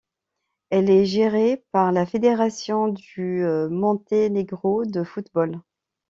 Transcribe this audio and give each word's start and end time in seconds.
Elle 0.71 0.89
est 0.89 1.05
gérée 1.05 1.63
par 1.71 1.91
la 1.91 2.07
Fédération 2.07 2.87
du 2.87 3.45
Monténégro 3.69 4.83
de 4.83 5.03
football. 5.03 5.61